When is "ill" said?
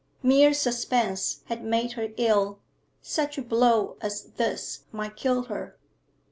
2.17-2.57